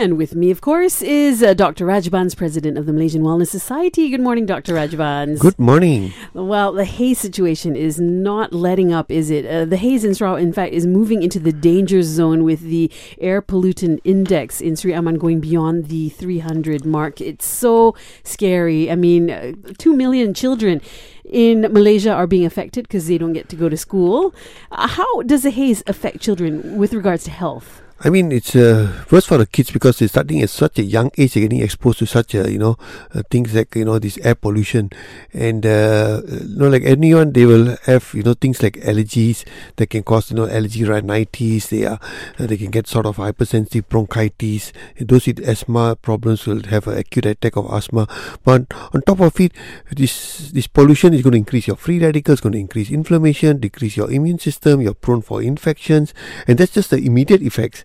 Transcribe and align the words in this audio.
And 0.00 0.16
with 0.16 0.34
me, 0.34 0.50
of 0.50 0.62
course, 0.62 1.02
is 1.02 1.42
uh, 1.42 1.52
Dr. 1.52 1.84
Rajbans, 1.84 2.34
president 2.34 2.78
of 2.78 2.86
the 2.86 2.92
Malaysian 2.94 3.20
Wellness 3.20 3.48
Society. 3.48 4.08
Good 4.08 4.22
morning, 4.22 4.46
Dr. 4.46 4.72
Rajbans. 4.72 5.40
Good 5.40 5.58
morning. 5.58 6.14
Well, 6.32 6.72
the 6.72 6.86
haze 6.86 7.18
situation 7.18 7.76
is 7.76 8.00
not 8.00 8.54
letting 8.54 8.94
up, 8.94 9.10
is 9.10 9.28
it? 9.28 9.44
Uh, 9.44 9.66
the 9.66 9.76
haze 9.76 10.02
in 10.02 10.14
Sarawak, 10.14 10.40
in 10.40 10.54
fact, 10.54 10.72
is 10.72 10.86
moving 10.86 11.22
into 11.22 11.38
the 11.38 11.52
danger 11.52 12.00
zone 12.02 12.44
with 12.44 12.62
the 12.62 12.90
air 13.18 13.42
pollutant 13.42 14.00
index 14.02 14.62
in 14.62 14.74
Sri 14.74 14.94
Aman 14.94 15.16
going 15.16 15.38
beyond 15.38 15.88
the 15.88 16.08
300 16.08 16.86
mark. 16.86 17.20
It's 17.20 17.44
so 17.44 17.94
scary. 18.24 18.90
I 18.90 18.94
mean, 18.94 19.30
uh, 19.30 19.52
2 19.76 19.94
million 19.94 20.32
children 20.32 20.80
in 21.26 21.60
Malaysia 21.60 22.10
are 22.14 22.26
being 22.26 22.46
affected 22.46 22.88
because 22.88 23.06
they 23.06 23.18
don't 23.18 23.34
get 23.34 23.50
to 23.50 23.56
go 23.56 23.68
to 23.68 23.76
school. 23.76 24.34
Uh, 24.72 24.88
how 24.88 25.20
does 25.24 25.42
the 25.42 25.50
haze 25.50 25.82
affect 25.86 26.22
children 26.22 26.78
with 26.78 26.94
regards 26.94 27.24
to 27.24 27.30
health? 27.30 27.82
I 28.02 28.08
mean, 28.08 28.32
it's 28.32 28.56
uh, 28.56 29.04
worse 29.10 29.26
for 29.26 29.36
the 29.36 29.44
kids 29.44 29.70
because 29.70 29.98
they're 29.98 30.08
starting 30.08 30.40
at 30.40 30.48
such 30.48 30.78
a 30.78 30.82
young 30.82 31.10
age, 31.18 31.34
they're 31.34 31.42
getting 31.42 31.60
exposed 31.60 31.98
to 31.98 32.06
such 32.06 32.34
a, 32.34 32.50
you 32.50 32.58
know, 32.58 32.78
uh, 33.14 33.20
things 33.30 33.54
like, 33.54 33.74
you 33.74 33.84
know, 33.84 33.98
this 33.98 34.16
air 34.22 34.34
pollution. 34.34 34.88
And, 35.34 35.66
uh, 35.66 36.22
you 36.26 36.56
know, 36.56 36.70
like 36.70 36.84
anyone, 36.84 37.34
they 37.34 37.44
will 37.44 37.76
have, 37.84 38.10
you 38.14 38.22
know, 38.22 38.32
things 38.32 38.62
like 38.62 38.76
allergies 38.76 39.44
that 39.76 39.88
can 39.88 40.02
cause, 40.02 40.30
you 40.30 40.36
know, 40.36 40.48
allergy 40.48 40.84
rhinitis. 40.84 41.66
They 41.66 41.84
are, 41.84 42.00
uh, 42.38 42.46
they 42.46 42.56
can 42.56 42.70
get 42.70 42.86
sort 42.86 43.04
of 43.04 43.16
hypersensitive 43.16 43.86
bronchitis. 43.90 44.72
And 44.96 45.06
those 45.06 45.26
with 45.26 45.46
asthma 45.46 45.96
problems 45.96 46.46
will 46.46 46.62
have 46.68 46.86
an 46.86 46.96
acute 46.96 47.26
attack 47.26 47.56
of 47.56 47.70
asthma. 47.70 48.08
But 48.44 48.72
on 48.94 49.02
top 49.02 49.20
of 49.20 49.38
it, 49.40 49.52
this, 49.90 50.50
this 50.52 50.68
pollution 50.68 51.12
is 51.12 51.20
going 51.20 51.32
to 51.32 51.38
increase 51.38 51.66
your 51.66 51.76
free 51.76 51.98
radicals, 51.98 52.40
going 52.40 52.54
to 52.54 52.60
increase 52.60 52.90
inflammation, 52.90 53.60
decrease 53.60 53.98
your 53.98 54.10
immune 54.10 54.38
system, 54.38 54.80
you're 54.80 54.94
prone 54.94 55.20
for 55.20 55.42
infections. 55.42 56.14
And 56.48 56.56
that's 56.56 56.72
just 56.72 56.88
the 56.88 56.96
immediate 56.96 57.42
effects 57.42 57.84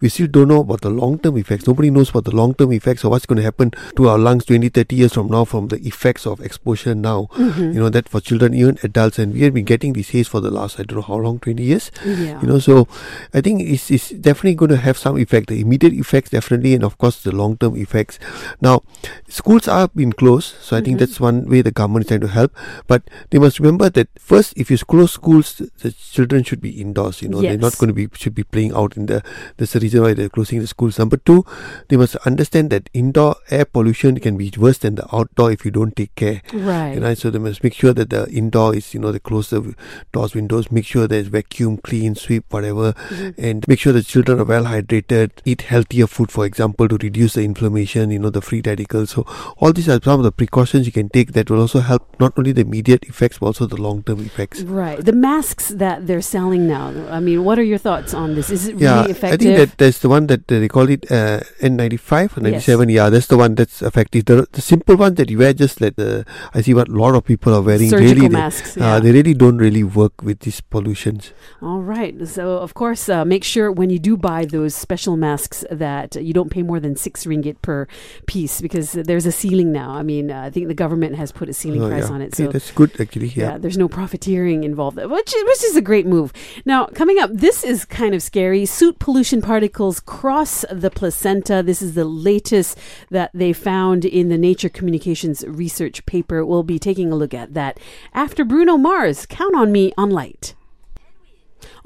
we 0.00 0.08
still 0.08 0.26
don't 0.26 0.48
know 0.48 0.60
about 0.60 0.80
the 0.80 0.90
long 0.90 1.18
term 1.18 1.36
effects. 1.36 1.66
Nobody 1.66 1.90
knows 1.90 2.10
about 2.10 2.24
the 2.24 2.34
long 2.34 2.54
term 2.54 2.72
effects 2.72 3.04
or 3.04 3.10
what's 3.10 3.26
going 3.26 3.36
to 3.36 3.42
happen 3.42 3.72
to 3.96 4.08
our 4.08 4.18
lungs 4.18 4.44
20, 4.46 4.68
30 4.68 4.96
years 4.96 5.12
from 5.12 5.28
now 5.28 5.44
from 5.44 5.68
the 5.68 5.76
effects 5.86 6.26
of 6.26 6.40
exposure 6.40 6.94
now. 6.94 7.28
Mm-hmm. 7.34 7.72
You 7.72 7.80
know, 7.80 7.88
that 7.90 8.08
for 8.08 8.20
children, 8.20 8.54
even 8.54 8.78
adults, 8.82 9.18
and 9.18 9.32
we 9.32 9.42
have 9.42 9.54
been 9.54 9.64
getting 9.64 9.92
this 9.92 10.10
haze 10.10 10.28
for 10.28 10.40
the 10.40 10.50
last, 10.50 10.80
I 10.80 10.84
don't 10.84 10.96
know 10.96 11.02
how 11.02 11.16
long, 11.16 11.38
20 11.38 11.62
years. 11.62 11.90
Yeah. 12.04 12.40
You 12.40 12.48
know, 12.48 12.58
so 12.58 12.88
I 13.32 13.40
think 13.40 13.60
it's, 13.62 13.90
it's 13.90 14.10
definitely 14.10 14.54
going 14.54 14.70
to 14.70 14.76
have 14.76 14.96
some 14.96 15.18
effect. 15.18 15.48
The 15.48 15.60
immediate 15.60 15.92
effects, 15.92 16.30
definitely, 16.30 16.74
and 16.74 16.84
of 16.84 16.98
course, 16.98 17.22
the 17.22 17.32
long 17.34 17.56
term 17.56 17.76
effects. 17.76 18.18
Now, 18.60 18.82
schools 19.28 19.68
are 19.68 19.88
being 19.88 20.12
closed, 20.12 20.54
so 20.60 20.76
I 20.76 20.80
think 20.80 20.94
Mm-hmm. 20.94 20.98
that's 21.00 21.18
one 21.18 21.48
way 21.48 21.60
the 21.60 21.72
government 21.72 22.04
is 22.04 22.08
trying 22.08 22.20
to 22.20 22.28
help. 22.28 22.54
But 22.86 23.02
they 23.30 23.38
must 23.40 23.58
remember 23.58 23.90
that 23.90 24.08
first, 24.16 24.54
if 24.56 24.70
you 24.70 24.78
close 24.78 25.12
schools, 25.12 25.56
the 25.56 25.90
children 25.90 26.44
should 26.44 26.60
be 26.60 26.80
indoors. 26.80 27.20
You 27.20 27.28
know, 27.28 27.40
they're 27.42 27.58
not 27.58 27.76
going 27.78 27.88
to 27.88 27.94
be 27.94 28.08
should 28.16 28.34
be 28.34 28.44
playing 28.44 28.72
out 28.74 28.96
in 28.96 29.06
the. 29.06 29.24
The 29.56 29.66
reason 29.84 30.02
why 30.02 30.14
they're 30.14 30.28
closing 30.28 30.60
the 30.60 30.66
schools. 30.66 30.98
Number 30.98 31.16
two, 31.16 31.44
they 31.88 31.96
must 31.96 32.16
understand 32.30 32.70
that 32.70 32.90
indoor 32.92 33.36
air 33.50 33.64
pollution 33.64 34.18
can 34.20 34.36
be 34.36 34.50
worse 34.58 34.78
than 34.78 34.94
the 34.96 35.06
outdoor 35.14 35.52
if 35.52 35.64
you 35.64 35.70
don't 35.70 35.94
take 35.94 36.14
care. 36.14 36.42
right. 36.52 36.94
You 36.94 37.00
know, 37.00 37.14
so 37.14 37.30
they 37.30 37.38
must 37.38 37.62
make 37.62 37.74
sure 37.74 37.92
that 37.94 38.10
the 38.10 38.28
indoor 38.30 38.74
is, 38.74 38.92
you 38.94 39.00
know, 39.00 39.12
they 39.12 39.18
close 39.18 39.50
the 39.50 39.74
doors, 40.12 40.34
windows, 40.34 40.70
make 40.70 40.84
sure 40.86 41.06
there's 41.06 41.28
vacuum, 41.28 41.78
clean, 41.78 42.14
sweep, 42.14 42.44
whatever, 42.52 42.92
Mm-hmm. 43.04 43.30
and 43.46 43.68
make 43.68 43.78
sure 43.78 43.92
the 43.92 44.02
children 44.02 44.40
are 44.40 44.44
well 44.44 44.64
hydrated, 44.64 45.30
eat 45.44 45.62
healthier 45.62 46.06
food, 46.06 46.30
for 46.32 46.44
example, 46.46 46.88
to 46.88 46.96
reduce 46.96 47.34
the 47.34 47.42
inflammation, 47.44 48.10
you 48.10 48.18
know, 48.18 48.30
the 48.30 48.40
free 48.40 48.62
radicals. 48.64 49.10
So 49.10 49.24
all 49.58 49.72
these 49.72 49.88
are 49.88 50.00
some 50.02 50.20
of 50.20 50.24
the 50.24 50.32
precautions 50.32 50.86
you 50.86 50.92
can 50.92 51.08
take 51.10 51.32
that 51.32 51.50
will 51.50 51.60
also 51.60 51.80
help 51.80 52.18
not 52.20 52.32
only 52.38 52.52
the 52.52 52.62
immediate 52.62 53.04
effects 53.04 53.38
but 53.38 53.46
also 53.46 53.66
the 53.66 53.76
long 53.76 54.02
term 54.02 54.20
effects. 54.20 54.62
Right. 54.62 54.98
The 55.04 55.12
masks 55.12 55.68
that 55.68 56.06
they're 56.06 56.22
selling 56.22 56.66
now. 56.66 56.92
I 57.10 57.20
mean, 57.20 57.44
what 57.44 57.58
are 57.58 57.62
your 57.62 57.78
thoughts 57.78 58.14
on 58.14 58.34
this? 58.34 58.50
Is 58.50 58.68
it 58.68 58.76
Yeah, 58.76 59.00
really 59.00 59.10
effective? 59.12 59.40
I 59.40 59.56
think 59.56 59.56
that 59.70 59.73
there's 59.78 59.98
the 60.00 60.08
one 60.08 60.26
that 60.28 60.50
uh, 60.50 60.58
they 60.60 60.68
call 60.68 60.88
it 60.88 61.10
uh, 61.10 61.40
N95 61.60 62.36
or 62.36 62.40
97. 62.40 62.88
Yeah, 62.88 63.10
that's 63.10 63.26
the 63.26 63.36
one 63.36 63.54
that's 63.54 63.82
effective. 63.82 64.24
The, 64.26 64.46
the 64.52 64.60
simple 64.60 64.96
one 64.96 65.14
that 65.14 65.30
you 65.30 65.38
wear, 65.38 65.52
just 65.52 65.80
like 65.80 65.96
the 65.96 66.24
I 66.52 66.60
see 66.60 66.74
what 66.74 66.88
a 66.88 66.92
lot 66.92 67.14
of 67.14 67.24
people 67.24 67.54
are 67.54 67.62
wearing. 67.62 67.90
Surgical 67.90 68.14
really, 68.14 68.28
they- 68.28 68.32
masks, 68.32 68.76
yeah. 68.76 68.94
uh, 68.94 69.00
they 69.00 69.12
really 69.12 69.34
don't 69.34 69.58
really 69.58 69.84
work 69.84 70.22
with 70.22 70.40
these 70.40 70.60
pollutions. 70.60 71.32
All 71.62 71.80
right. 71.82 72.14
So, 72.26 72.58
of 72.58 72.74
course, 72.74 73.08
uh, 73.08 73.24
make 73.24 73.44
sure 73.44 73.70
when 73.72 73.90
you 73.90 73.98
do 73.98 74.16
buy 74.16 74.44
those 74.44 74.74
special 74.74 75.16
masks 75.16 75.64
that 75.70 76.14
you 76.16 76.32
don't 76.32 76.50
pay 76.50 76.62
more 76.62 76.80
than 76.80 76.96
six 76.96 77.24
ringgit 77.24 77.60
per 77.62 77.86
piece 78.26 78.60
because 78.60 78.92
there's 78.92 79.26
a 79.26 79.32
ceiling 79.32 79.72
now. 79.72 79.90
I 79.92 80.02
mean, 80.02 80.30
uh, 80.30 80.42
I 80.42 80.50
think 80.50 80.68
the 80.68 80.74
government 80.74 81.16
has 81.16 81.32
put 81.32 81.48
a 81.48 81.52
ceiling 81.52 81.82
Oh, 81.82 81.88
price 81.88 82.08
yeah. 82.08 82.14
on 82.14 82.20
it. 82.22 82.34
Okay, 82.34 82.44
So, 82.44 82.52
that's 82.52 82.70
good 82.70 83.00
actually. 83.00 83.28
yeah. 83.28 83.44
Yeah. 83.44 83.58
there's 83.58 83.76
no 83.78 83.88
profiteering 83.88 84.64
involved, 84.64 84.96
which, 84.96 85.34
which 85.34 85.64
is 85.64 85.76
a 85.76 85.82
great 85.82 86.06
move. 86.06 86.32
Now, 86.64 86.86
coming 86.86 87.18
up, 87.18 87.30
this 87.32 87.62
is 87.64 87.84
kind 87.84 88.14
of 88.14 88.22
scary. 88.22 88.64
Soot 88.66 88.98
pollution 88.98 89.42
particles 89.64 89.98
cross 90.00 90.66
the 90.70 90.90
placenta. 90.90 91.62
This 91.64 91.80
is 91.80 91.94
the 91.94 92.04
latest 92.04 92.76
that 93.10 93.30
they 93.32 93.54
found 93.54 94.04
in 94.04 94.28
the 94.28 94.36
Nature 94.36 94.68
Communications 94.68 95.42
research 95.46 96.04
paper. 96.04 96.44
We'll 96.44 96.64
be 96.64 96.78
taking 96.78 97.10
a 97.10 97.16
look 97.16 97.32
at 97.32 97.54
that 97.54 97.80
after 98.12 98.44
Bruno 98.44 98.76
Mars. 98.76 99.24
Count 99.24 99.54
on 99.54 99.72
me 99.72 99.90
on 99.96 100.10
Lite. 100.10 100.54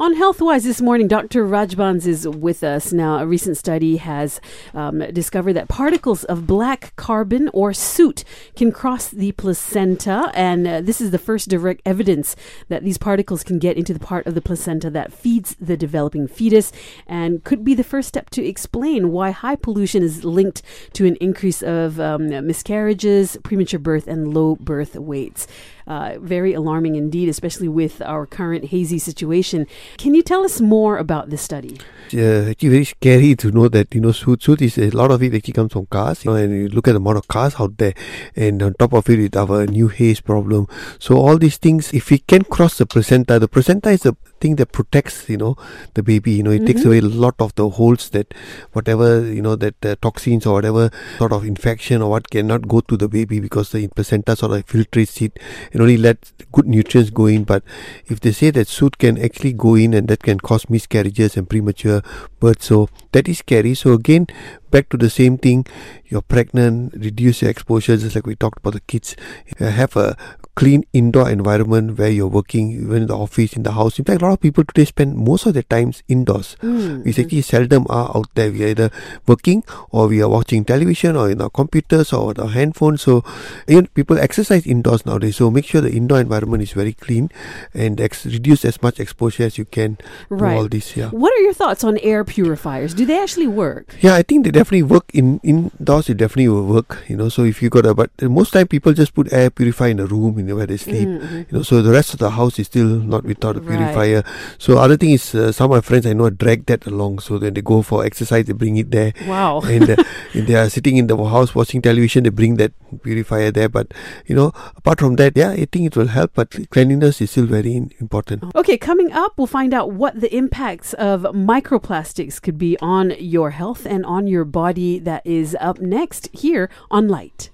On 0.00 0.14
Healthwise 0.14 0.62
this 0.62 0.80
morning, 0.80 1.08
Dr. 1.08 1.44
Rajbans 1.44 2.06
is 2.06 2.28
with 2.28 2.62
us. 2.62 2.92
Now, 2.92 3.18
a 3.18 3.26
recent 3.26 3.56
study 3.56 3.96
has 3.96 4.40
um, 4.72 5.00
discovered 5.12 5.54
that 5.54 5.66
particles 5.66 6.22
of 6.22 6.46
black 6.46 6.94
carbon 6.94 7.50
or 7.52 7.72
soot 7.72 8.22
can 8.54 8.70
cross 8.70 9.08
the 9.08 9.32
placenta, 9.32 10.30
and 10.34 10.68
uh, 10.68 10.80
this 10.82 11.00
is 11.00 11.10
the 11.10 11.18
first 11.18 11.48
direct 11.48 11.82
evidence 11.84 12.36
that 12.68 12.84
these 12.84 12.96
particles 12.96 13.42
can 13.42 13.58
get 13.58 13.76
into 13.76 13.92
the 13.92 13.98
part 13.98 14.24
of 14.28 14.36
the 14.36 14.40
placenta 14.40 14.88
that 14.88 15.12
feeds 15.12 15.56
the 15.60 15.76
developing 15.76 16.28
fetus, 16.28 16.70
and 17.08 17.42
could 17.42 17.64
be 17.64 17.74
the 17.74 17.82
first 17.82 18.06
step 18.06 18.30
to 18.30 18.46
explain 18.46 19.10
why 19.10 19.32
high 19.32 19.56
pollution 19.56 20.04
is 20.04 20.22
linked 20.22 20.62
to 20.92 21.06
an 21.06 21.16
increase 21.16 21.60
of 21.60 21.98
um, 21.98 22.28
miscarriages, 22.46 23.36
premature 23.42 23.80
birth, 23.80 24.06
and 24.06 24.32
low 24.32 24.54
birth 24.54 24.94
weights. 24.94 25.48
Uh, 25.88 26.18
very 26.20 26.52
alarming 26.52 26.96
indeed, 26.96 27.30
especially 27.30 27.66
with 27.66 28.02
our 28.02 28.26
current 28.26 28.66
hazy 28.66 28.98
situation. 28.98 29.66
Can 29.96 30.14
you 30.14 30.22
tell 30.22 30.44
us 30.44 30.60
more 30.60 30.98
about 30.98 31.30
this 31.30 31.40
study? 31.40 31.80
Yeah, 32.10 32.48
actually 32.50 32.68
very 32.68 32.84
scary 32.84 33.34
to 33.36 33.50
know 33.50 33.68
that 33.68 33.94
you 33.94 34.00
know 34.02 34.12
soot 34.12 34.42
soot 34.42 34.60
is 34.60 34.76
a 34.78 34.90
lot 34.90 35.10
of 35.10 35.22
it 35.22 35.34
actually 35.34 35.52
comes 35.54 35.72
from 35.72 35.86
cars 35.86 36.24
you 36.24 36.30
know 36.30 36.36
and 36.36 36.52
you 36.52 36.68
look 36.68 36.88
at 36.88 36.92
the 36.92 36.98
amount 36.98 37.18
of 37.18 37.28
cars 37.28 37.54
out 37.58 37.76
there 37.78 37.94
and 38.36 38.62
on 38.62 38.74
top 38.74 38.92
of 38.94 39.08
it 39.10 39.18
with 39.18 39.36
our 39.36 39.66
new 39.66 39.88
haze 39.88 40.20
problem 40.20 40.66
so 40.98 41.16
all 41.16 41.36
these 41.36 41.58
things 41.58 41.92
if 41.92 42.10
we 42.10 42.18
can 42.18 42.44
cross 42.44 42.78
the 42.78 42.86
placenta 42.86 43.38
the 43.38 43.48
placenta 43.48 43.90
is 43.90 44.02
the 44.02 44.14
thing 44.40 44.56
that 44.56 44.72
protects 44.72 45.28
you 45.28 45.36
know 45.36 45.56
the 45.94 46.02
baby 46.02 46.32
you 46.32 46.42
know 46.42 46.50
it 46.50 46.66
takes 46.66 46.84
away 46.84 46.98
a 46.98 47.02
lot 47.02 47.34
of 47.38 47.54
the 47.56 47.68
holes 47.68 48.10
that 48.10 48.32
whatever 48.72 49.24
you 49.32 49.42
know 49.42 49.56
that 49.56 49.74
uh, 49.84 49.94
toxins 50.00 50.46
or 50.46 50.54
whatever 50.54 50.90
sort 51.18 51.32
of 51.32 51.44
infection 51.44 52.02
or 52.02 52.10
what 52.10 52.30
cannot 52.30 52.68
go 52.68 52.80
to 52.80 52.96
the 52.96 53.08
baby 53.08 53.40
because 53.40 53.72
the 53.72 53.88
placenta 53.88 54.36
sort 54.36 54.52
of 54.52 54.66
filtrates 54.66 55.20
it 55.22 55.38
and 55.72 55.82
only 55.82 55.96
let 55.96 56.32
good 56.52 56.66
nutrients 56.66 57.10
go 57.10 57.26
in. 57.26 57.44
But 57.44 57.62
if 58.06 58.20
they 58.20 58.32
say 58.32 58.50
that 58.50 58.68
soot 58.68 58.98
can 58.98 59.18
actually 59.22 59.52
go 59.52 59.74
in 59.74 59.94
and 59.94 60.08
that 60.08 60.22
can 60.22 60.38
cause 60.38 60.68
miscarriages 60.68 61.36
and 61.36 61.48
premature 61.48 62.02
birth 62.40 62.62
so 62.62 62.88
that 63.12 63.28
is 63.28 63.38
scary. 63.38 63.74
So 63.74 63.92
again 63.92 64.26
back 64.70 64.88
to 64.90 64.96
the 64.96 65.10
same 65.10 65.38
thing. 65.38 65.66
You're 66.06 66.22
pregnant 66.22 66.94
reduce 66.94 67.42
your 67.42 67.50
exposure 67.50 67.96
just 67.96 68.14
like 68.14 68.26
we 68.26 68.36
talked 68.36 68.58
about 68.58 68.74
the 68.74 68.80
kids. 68.80 69.16
Have 69.58 69.96
a 69.96 70.16
clean 70.58 70.82
indoor 71.00 71.28
environment 71.30 71.96
where 71.98 72.10
you're 72.10 72.26
working 72.36 72.70
even 72.72 73.02
in 73.02 73.06
the 73.10 73.16
office 73.16 73.52
in 73.58 73.62
the 73.66 73.72
house 73.78 73.98
in 73.98 74.04
fact 74.04 74.20
a 74.22 74.24
lot 74.24 74.32
of 74.32 74.40
people 74.40 74.64
today 74.70 74.84
spend 74.84 75.16
most 75.16 75.46
of 75.46 75.54
their 75.54 75.66
times 75.74 76.02
indoors 76.08 76.56
Mm, 76.62 77.04
we 77.04 77.10
actually 77.22 77.42
seldom 77.42 77.86
are 77.88 78.08
out 78.16 78.26
there 78.34 78.50
we 78.50 78.64
are 78.64 78.68
either 78.74 78.90
working 79.26 79.62
or 79.90 80.08
we 80.08 80.20
are 80.22 80.28
watching 80.28 80.64
television 80.64 81.14
or 81.16 81.30
in 81.30 81.40
our 81.40 81.50
computers 81.50 82.12
or 82.12 82.34
our 82.40 82.48
handphones 82.56 83.00
so 83.06 83.22
even 83.68 83.86
people 83.98 84.18
exercise 84.18 84.66
indoors 84.66 85.06
nowadays 85.06 85.36
so 85.36 85.50
make 85.50 85.64
sure 85.64 85.80
the 85.80 85.92
indoor 86.00 86.20
environment 86.20 86.62
is 86.62 86.72
very 86.72 86.92
clean 86.92 87.30
and 87.74 88.00
ex- 88.00 88.26
reduce 88.26 88.64
as 88.64 88.80
much 88.82 88.98
exposure 89.00 89.44
as 89.44 89.58
you 89.58 89.64
can 89.64 89.96
Right. 90.28 90.54
to 90.54 90.58
all 90.62 90.68
this 90.68 90.96
yeah 90.96 91.10
What 91.10 91.32
are 91.38 91.42
your 91.42 91.54
thoughts 91.54 91.84
on 91.84 91.98
air 91.98 92.24
purifiers? 92.24 92.94
Do 92.94 93.04
they 93.06 93.18
actually 93.22 93.46
work? 93.46 93.94
yeah, 94.00 94.14
I 94.14 94.22
think 94.22 94.44
they 94.44 94.50
definitely 94.50 94.82
work 94.84 95.04
in 95.14 95.38
indoors. 95.42 96.08
It 96.08 96.16
definitely 96.16 96.48
will 96.48 96.64
work, 96.66 96.98
you 97.08 97.16
know. 97.16 97.28
So 97.28 97.44
if 97.44 97.62
you 97.62 97.68
got 97.70 97.86
a, 97.86 97.94
but 97.94 98.10
most 98.22 98.52
time 98.52 98.66
people 98.68 98.92
just 98.92 99.14
put 99.14 99.32
air 99.32 99.50
purifier 99.50 99.90
in 99.90 99.98
the 99.98 100.06
room, 100.06 100.38
you 100.38 100.44
know, 100.44 100.47
where 100.56 100.66
they 100.66 100.76
sleep, 100.76 101.08
Mhm. 101.08 101.38
you 101.50 101.58
know. 101.58 101.62
So 101.62 101.82
the 101.82 101.90
rest 101.90 102.12
of 102.14 102.20
the 102.20 102.30
house 102.30 102.58
is 102.58 102.66
still 102.66 102.86
not 102.86 103.24
without 103.24 103.56
a 103.56 103.60
Right. 103.60 103.76
purifier. 103.78 104.22
So 104.58 104.78
other 104.78 104.96
thing 104.96 105.10
is, 105.10 105.34
uh, 105.34 105.52
some 105.52 105.70
of 105.70 105.76
my 105.76 105.80
friends 105.80 106.06
I 106.06 106.12
know 106.12 106.30
drag 106.30 106.66
that 106.66 106.86
along. 106.86 107.18
So 107.20 107.38
then 107.38 107.54
they 107.54 107.62
go 107.62 107.82
for 107.82 108.04
exercise, 108.04 108.46
they 108.46 108.52
bring 108.52 108.76
it 108.76 108.90
there. 108.90 109.12
Wow. 109.26 109.60
and 109.66 109.90
uh, 109.90 109.96
if 110.34 110.46
they 110.46 110.54
are 110.54 110.68
sitting 110.68 110.96
in 110.96 111.06
the 111.06 111.16
house 111.16 111.54
watching 111.54 111.82
television, 111.82 112.24
they 112.24 112.30
bring 112.30 112.56
that 112.56 112.72
purifier 113.02 113.50
there. 113.50 113.68
But 113.68 113.92
you 114.26 114.34
know, 114.34 114.52
apart 114.76 115.00
from 115.00 115.16
that, 115.16 115.36
yeah, 115.36 115.50
I 115.50 115.66
think 115.70 115.86
it 115.86 115.96
will 115.96 116.08
help. 116.08 116.32
But 116.34 116.70
cleanliness 116.70 117.20
is 117.20 117.30
still 117.30 117.46
very 117.46 117.76
important. 118.00 118.44
Okay, 118.54 118.76
coming 118.78 119.12
up, 119.12 119.32
we'll 119.36 119.46
find 119.46 119.74
out 119.74 119.92
what 119.92 120.20
the 120.20 120.34
impacts 120.34 120.92
of 120.94 121.22
microplastics 121.34 122.40
could 122.40 122.58
be 122.58 122.76
on 122.80 123.12
your 123.18 123.50
health 123.50 123.86
and 123.86 124.04
on 124.06 124.26
your 124.26 124.44
body. 124.44 124.98
That 124.98 125.22
is 125.26 125.56
up 125.60 125.80
next 125.80 126.28
here 126.32 126.68
on 126.90 127.08
Lite. 127.08 127.50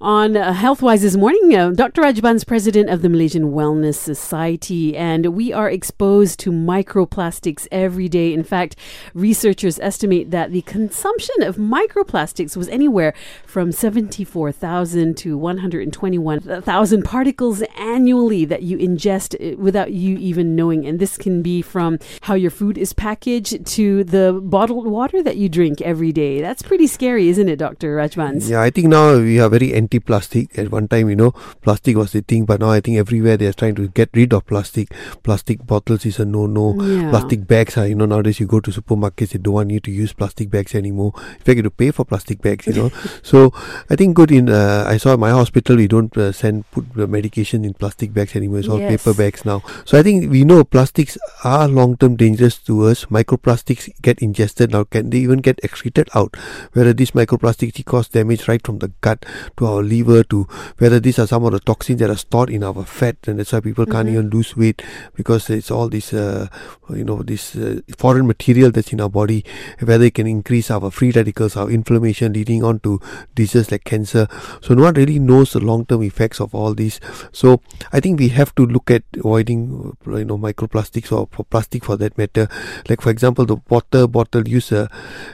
On 0.00 0.36
uh, 0.36 0.52
Healthwise 0.52 1.00
this 1.02 1.16
morning, 1.16 1.54
uh, 1.54 1.70
Dr. 1.70 2.02
Rajbans 2.02 2.46
president 2.46 2.90
of 2.90 3.02
the 3.02 3.08
Malaysian 3.08 3.52
Wellness 3.52 3.94
Society, 3.94 4.96
and 4.96 5.26
we 5.34 5.52
are 5.52 5.70
exposed 5.70 6.38
to 6.40 6.50
microplastics 6.50 7.66
every 7.72 8.08
day. 8.08 8.32
In 8.32 8.44
fact, 8.44 8.76
researchers 9.14 9.78
estimate 9.80 10.30
that 10.30 10.52
the 10.52 10.62
consumption 10.62 11.42
of 11.42 11.56
microplastics 11.56 12.56
was 12.56 12.68
anywhere 12.68 13.14
from 13.46 13.72
74,000 13.72 15.16
to 15.16 15.36
121,000 15.36 17.02
particles 17.02 17.62
annually 17.76 18.44
that 18.44 18.62
you 18.62 18.78
ingest 18.78 19.34
uh, 19.34 19.56
without 19.56 19.92
you 19.92 20.16
even 20.18 20.54
knowing. 20.54 20.86
And 20.86 20.98
this 20.98 21.16
can 21.16 21.42
be 21.42 21.62
from 21.62 21.98
how 22.22 22.34
your 22.34 22.50
food 22.50 22.78
is 22.78 22.92
packaged 22.92 23.66
to 23.66 24.04
the 24.04 24.40
bottled 24.42 24.86
water 24.86 25.22
that 25.22 25.36
you 25.36 25.48
drink 25.48 25.80
every 25.80 26.12
day. 26.12 26.40
That's 26.40 26.62
pretty 26.62 26.86
scary, 26.86 27.28
isn't 27.28 27.48
it, 27.48 27.56
Dr. 27.56 27.96
Rajbans? 27.96 28.48
Yeah, 28.48 28.62
I 28.62 28.70
think 28.70 28.88
now 28.88 29.18
we 29.18 29.40
are 29.40 29.48
very 29.48 29.67
anti-plastic. 29.74 30.58
At 30.58 30.70
one 30.70 30.88
time, 30.88 31.08
you 31.10 31.16
know, 31.16 31.32
plastic 31.62 31.96
was 31.96 32.12
the 32.12 32.20
thing, 32.22 32.44
but 32.44 32.60
now 32.60 32.70
I 32.70 32.80
think 32.80 32.98
everywhere 32.98 33.36
they 33.36 33.46
are 33.46 33.52
trying 33.52 33.74
to 33.76 33.88
get 33.88 34.10
rid 34.14 34.32
of 34.32 34.46
plastic. 34.46 34.92
Plastic 35.22 35.66
bottles 35.66 36.06
is 36.06 36.18
a 36.18 36.24
no-no. 36.24 36.74
Yeah. 36.82 37.10
Plastic 37.10 37.46
bags 37.46 37.76
are, 37.76 37.86
you 37.86 37.94
know, 37.94 38.06
nowadays 38.06 38.40
you 38.40 38.46
go 38.46 38.60
to 38.60 38.70
supermarkets, 38.70 39.30
they 39.30 39.38
don't 39.38 39.54
want 39.54 39.70
you 39.70 39.80
to 39.80 39.90
use 39.90 40.12
plastic 40.12 40.50
bags 40.50 40.74
anymore. 40.74 41.12
In 41.16 41.38
fact, 41.38 41.48
you 41.48 41.56
have 41.56 41.64
to 41.64 41.70
pay 41.70 41.90
for 41.90 42.04
plastic 42.04 42.40
bags, 42.42 42.66
you 42.66 42.74
know. 42.74 42.90
so 43.22 43.52
I 43.90 43.96
think 43.96 44.14
good 44.16 44.30
in, 44.30 44.48
uh, 44.48 44.84
I 44.86 44.96
saw 44.96 45.16
my 45.16 45.30
hospital, 45.30 45.76
we 45.76 45.88
don't 45.88 46.16
uh, 46.16 46.32
send, 46.32 46.70
put 46.70 46.92
the 46.94 47.06
medication 47.06 47.64
in 47.64 47.74
plastic 47.74 48.12
bags 48.12 48.34
anymore. 48.36 48.60
It's 48.60 48.68
all 48.68 48.78
Yes. 48.78 49.02
paper 49.02 49.14
bags 49.16 49.44
now. 49.44 49.62
So 49.84 49.98
I 49.98 50.02
think 50.02 50.30
we 50.30 50.44
know 50.44 50.62
plastics 50.64 51.18
are 51.44 51.66
long-term 51.68 52.16
dangerous 52.16 52.58
to 52.58 52.84
us. 52.86 53.06
Microplastics 53.06 53.90
get 54.02 54.20
ingested 54.20 54.70
now. 54.72 54.84
Can 54.84 55.10
they 55.10 55.18
even 55.18 55.38
get 55.38 55.58
excreted 55.62 56.08
out? 56.14 56.36
Whether 56.72 56.92
these 56.92 57.10
microplastics 57.10 57.84
cause 57.84 58.08
damage 58.08 58.46
right 58.48 58.64
from 58.64 58.78
the 58.78 58.88
gut 59.00 59.26
to 59.56 59.66
our 59.66 59.82
liver 59.82 60.22
to 60.24 60.44
whether 60.78 61.00
these 61.00 61.18
are 61.18 61.26
some 61.26 61.44
of 61.44 61.52
the 61.52 61.60
toxins 61.60 61.98
that 62.00 62.10
are 62.10 62.16
stored 62.16 62.50
in 62.50 62.62
our 62.62 62.84
fat 62.84 63.16
and 63.26 63.38
that's 63.38 63.52
why 63.52 63.60
people 63.60 63.86
can't 63.86 64.08
even 64.08 64.30
lose 64.30 64.56
weight 64.56 64.82
because 65.14 65.48
it's 65.50 65.70
all 65.70 65.88
this 65.88 66.12
uh, 66.12 66.46
you 66.90 67.04
know 67.04 67.22
this 67.22 67.56
uh, 67.56 67.80
foreign 67.96 68.26
material 68.26 68.70
that's 68.70 68.92
in 68.92 69.00
our 69.00 69.08
body 69.08 69.44
whether 69.80 70.04
it 70.04 70.14
can 70.14 70.26
increase 70.26 70.70
our 70.70 70.90
free 70.90 71.10
radicals 71.12 71.56
our 71.56 71.70
inflammation 71.70 72.32
leading 72.32 72.62
on 72.64 72.78
to 72.80 73.00
diseases 73.34 73.70
like 73.70 73.84
cancer. 73.84 74.26
So 74.60 74.74
no 74.74 74.82
one 74.82 74.94
really 74.94 75.18
knows 75.18 75.52
the 75.52 75.60
long 75.60 75.86
term 75.86 76.02
effects 76.02 76.40
of 76.40 76.54
all 76.54 76.74
these 76.74 77.00
so 77.32 77.60
i 77.92 78.00
think 78.00 78.18
we 78.18 78.28
have 78.28 78.54
to 78.54 78.66
look 78.66 78.90
at 78.90 79.02
avoiding 79.16 79.96
uh, 80.06 80.16
you 80.16 80.24
know 80.24 80.38
microplastics 80.38 81.12
or 81.12 81.28
for 81.30 81.44
plastic 81.44 81.84
for 81.84 81.96
that 81.96 82.16
matter. 82.18 82.48
Like 82.88 83.00
for 83.00 83.10
example 83.10 83.44
the 83.44 83.56
water 83.68 84.06
bottle 84.06 84.46
use 84.46 84.72
a 84.72 84.90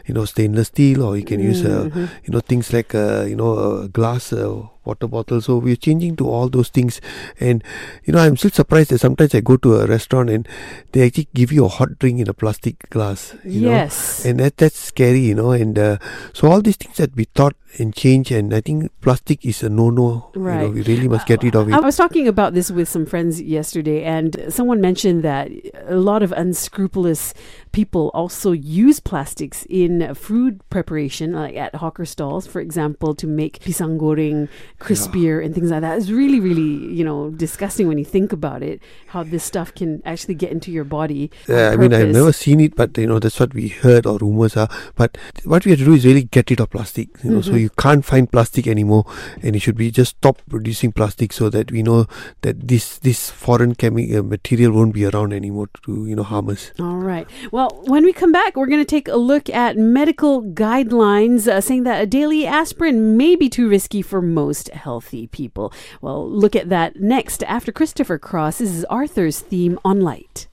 you 0.07 0.15
know 0.15 0.25
stainless 0.25 0.69
steel 0.69 1.03
or 1.03 1.17
you 1.17 1.25
can 1.25 1.41
use 1.41 1.65
a 1.65 1.91
you 2.25 2.33
know 2.33 2.41
things 2.41 2.73
like 2.73 2.95
uh, 2.95 3.25
you 3.25 3.37
know 3.37 3.53
a 3.59 3.89
glass 3.89 4.04
uh, 4.05 4.69
water 4.87 5.07
bottle 5.07 5.41
so 5.41 5.57
we're 5.57 5.77
changing 5.77 6.15
to 6.17 6.29
all 6.29 6.49
those 6.49 6.69
things 6.69 7.01
and 7.41 7.63
you 8.05 8.13
know 8.13 8.19
i'm 8.19 8.37
still 8.37 8.51
surprised 8.51 8.91
that 8.91 8.99
sometimes 8.99 9.35
i 9.35 9.41
go 9.41 9.57
to 9.57 9.77
a 9.77 9.87
restaurant 9.87 10.31
and 10.31 10.49
they 10.93 11.07
actually 11.07 11.29
give 11.35 11.51
you 11.53 11.65
a 11.65 11.69
hot 11.69 11.99
drink 11.99 12.21
in 12.21 12.29
a 12.29 12.35
plastic 12.35 12.89
glass 12.91 13.35
you 13.45 13.61
know 13.63 13.71
Yes. 13.71 14.25
and 14.25 14.41
that 14.41 14.57
that's 14.57 14.79
scary 14.79 15.21
you 15.21 15.35
know 15.35 15.53
and 15.53 15.79
uh, 15.79 15.99
so 16.33 16.49
all 16.51 16.61
these 16.63 16.77
things 16.77 16.97
that 16.99 17.15
we 17.17 17.25
thought 17.25 17.55
and 17.79 17.93
change 17.93 18.31
and 18.31 18.55
i 18.55 18.61
think 18.61 18.91
plastic 19.01 19.45
is 19.45 19.63
a 19.63 19.69
no 19.69 19.91
no 19.91 20.31
you 20.35 20.41
know 20.41 20.47
Right. 20.47 20.73
we 20.73 20.83
really 20.83 21.09
must 21.09 21.27
get 21.27 21.43
rid 21.43 21.57
of 21.57 21.69
it. 21.69 21.75
I 21.75 21.81
was 21.81 21.97
talking 21.97 22.29
about 22.29 22.55
this 22.55 22.71
with 22.71 22.89
some 22.89 23.05
friends 23.07 23.41
yesterday, 23.43 24.05
and 24.05 24.37
someone 24.49 24.81
mentioned 24.81 25.25
that 25.25 25.51
a 25.89 25.97
lot 25.97 26.23
of 26.23 26.31
unscrupulous 26.33 27.35
people 27.73 28.11
also 28.15 28.53
use 28.53 29.01
plastics 29.01 29.67
in 29.69 30.15
food 30.15 30.61
preparation, 30.71 31.33
like 31.33 31.57
at 31.57 31.75
hawker 31.77 32.05
stalls, 32.05 32.47
for 32.47 32.61
example, 32.61 33.15
to 33.15 33.27
make 33.27 33.59
pisang 33.61 33.99
goreng 33.99 34.49
crispier 34.81 35.43
and 35.45 35.55
things 35.55 35.71
like 35.71 35.81
that. 35.81 35.97
It's 35.97 36.11
really, 36.11 36.41
really, 36.41 36.93
you 36.93 37.05
know, 37.05 37.31
disgusting 37.31 37.89
when 37.89 37.97
you 37.99 38.05
think 38.05 38.33
about 38.33 38.63
it, 38.63 38.83
how 39.09 39.23
this 39.23 39.45
stuff 39.45 39.75
can 39.75 40.03
actually 40.05 40.35
get 40.35 40.51
into 40.53 40.71
your 40.71 40.85
body. 40.85 41.31
Yeah, 41.49 41.71
I 41.71 41.77
mean, 41.77 41.95
I've 41.95 42.09
never 42.09 42.33
seen 42.33 42.61
it, 42.61 42.77
but 42.77 42.97
you 42.99 43.07
know, 43.07 43.19
that's 43.19 43.39
what 43.41 43.55
we 43.55 43.69
heard 43.69 44.07
or 44.07 44.19
rumors 44.19 44.57
are. 44.57 44.69
But 44.97 45.17
what 45.45 45.65
we 45.65 45.71
have 45.71 45.79
to 45.79 45.85
do 45.85 45.95
is 45.95 46.05
really 46.05 46.25
get 46.25 46.51
rid 46.51 46.61
of 46.61 46.71
plastic. 46.71 47.09
You 47.23 47.31
know, 47.31 47.39
Mm-hmm. 47.39 47.51
so 47.51 47.57
you 47.57 47.71
can't 47.71 48.05
find 48.05 48.31
plastic 48.31 48.67
anymore, 48.67 49.07
and 49.43 49.57
it 49.57 49.61
should 49.61 49.77
be 49.77 49.91
just 49.91 50.17
stop 50.19 50.41
producing 50.49 50.93
plastic 50.93 51.33
so 51.33 51.49
that 51.51 51.71
we 51.73 51.83
know 51.83 52.07
that 52.43 52.69
this 52.69 52.99
this 52.99 53.31
foreign 53.31 53.75
chemical 53.75 54.23
material 54.23 54.73
won't 54.73 54.95
be 54.95 55.05
around 55.07 55.33
anymore 55.33 55.69
to 55.85 56.07
you 56.07 56.15
know 56.15 56.23
harm 56.23 56.49
us. 56.51 56.73
All 56.79 56.97
right. 56.97 57.27
Well, 57.53 57.83
when 57.87 58.05
we 58.05 58.13
come 58.13 58.33
back, 58.33 58.57
we're 58.57 58.67
going 58.67 58.81
to 58.81 58.85
take 58.85 59.09
a 59.09 59.17
look 59.17 59.49
at 59.51 59.77
medical 59.77 60.43
guidelines 60.43 61.47
uh, 61.49 61.61
saying 61.61 61.85
that 61.85 62.03
a 62.03 62.07
daily 62.07 62.47
aspirin 62.47 63.17
may 63.17 63.37
be 63.37 63.49
too 63.49 63.69
risky 63.69 64.03
for 64.03 64.21
most 64.23 64.64
healthy 64.69 65.27
people. 65.27 65.73
Well, 66.01 66.29
look 66.29 66.57
at 66.57 66.69
that 66.69 67.01
next 67.01 67.43
after 67.45 67.73
Christopher 67.73 68.19
Cross. 68.19 68.59
This 68.59 68.71
is 68.71 68.85
Arthur's 68.87 69.41
theme 69.41 69.79
on 69.85 70.01
Lite. 70.01 70.49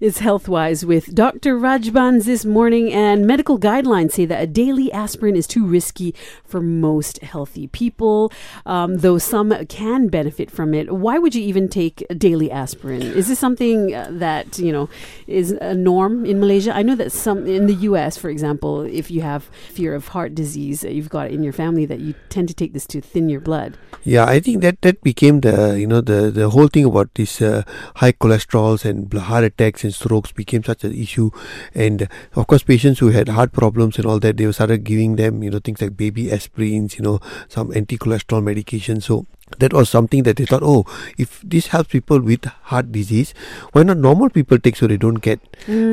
It's 0.00 0.20
Healthwise 0.20 0.84
with 0.84 1.14
Dr. 1.14 1.58
Rajbans 1.58 2.24
this 2.24 2.44
morning, 2.44 2.92
and 2.92 3.26
medical 3.26 3.58
guidelines 3.58 4.12
say 4.12 4.26
that 4.26 4.42
a 4.42 4.46
daily 4.46 4.92
aspirin 4.92 5.36
is 5.36 5.46
too 5.46 5.64
risky 5.64 6.14
for 6.44 6.60
most 6.60 7.18
healthy 7.22 7.68
people, 7.68 8.32
um, 8.66 8.98
though 8.98 9.18
some 9.18 9.54
can 9.66 10.08
benefit 10.08 10.50
from 10.50 10.74
it. 10.74 10.92
Why 10.92 11.18
would 11.18 11.34
you 11.34 11.42
even 11.42 11.68
take 11.68 12.04
a 12.10 12.14
daily 12.14 12.50
aspirin? 12.50 13.02
Is 13.02 13.28
this 13.28 13.38
something 13.38 13.94
uh, 13.94 14.08
that 14.12 14.58
you 14.58 14.72
know 14.72 14.88
is 15.26 15.52
a 15.52 15.74
norm 15.74 16.24
in 16.26 16.40
Malaysia? 16.40 16.74
I 16.74 16.82
know 16.82 16.96
that 16.96 17.12
some 17.12 17.46
in 17.46 17.66
the 17.66 17.74
U.S., 17.90 18.16
for 18.16 18.28
example, 18.28 18.82
if 18.82 19.10
you 19.10 19.22
have 19.22 19.44
fear 19.70 19.94
of 19.94 20.08
heart 20.08 20.34
disease, 20.34 20.84
uh, 20.84 20.88
you've 20.88 21.10
got 21.10 21.30
in 21.30 21.42
your 21.42 21.52
family 21.52 21.86
that 21.86 22.00
you 22.00 22.14
tend 22.28 22.48
to 22.48 22.54
take 22.54 22.72
this 22.72 22.86
to 22.88 23.00
thin 23.00 23.28
your 23.28 23.40
blood. 23.40 23.78
Yeah, 24.04 24.24
I 24.24 24.40
think 24.40 24.62
that 24.62 24.82
that 24.82 25.00
became 25.02 25.40
the 25.40 25.78
you 25.78 25.86
know 25.86 26.00
the 26.00 26.30
the 26.30 26.50
whole 26.50 26.66
thing 26.66 26.84
about 26.84 27.14
these 27.14 27.40
uh, 27.40 27.62
high 27.96 28.12
cholesterols 28.12 28.84
and 28.84 29.12
heart 29.12 29.44
attacks 29.44 29.61
and 29.62 29.94
strokes 29.94 30.32
became 30.32 30.64
such 30.64 30.84
an 30.84 30.92
issue, 30.92 31.30
and 31.74 32.08
of 32.34 32.46
course 32.46 32.62
patients 32.62 32.98
who 32.98 33.08
had 33.10 33.28
heart 33.28 33.52
problems 33.52 33.96
and 33.96 34.06
all 34.06 34.18
that 34.18 34.36
they 34.36 34.46
were 34.46 34.52
started 34.52 34.84
giving 34.84 35.16
them 35.16 35.42
you 35.42 35.50
know 35.50 35.60
things 35.60 35.80
like 35.80 35.96
baby 35.96 36.26
aspirins, 36.26 36.96
you 36.96 37.02
know 37.02 37.20
some 37.48 37.72
anti-cholesterol 37.74 38.42
medication. 38.42 39.00
So 39.00 39.26
that 39.58 39.72
was 39.72 39.88
something 39.88 40.22
that 40.24 40.36
they 40.36 40.46
thought, 40.46 40.62
oh, 40.62 40.84
if 41.18 41.40
this 41.42 41.68
helps 41.68 41.90
people 41.90 42.20
with 42.20 42.44
heart 42.44 42.92
disease, 42.92 43.34
why 43.72 43.82
not 43.82 43.98
normal 43.98 44.30
people 44.30 44.58
take 44.58 44.76
so 44.76 44.86
they 44.86 44.96
don't 44.96 45.22
get? 45.22 45.40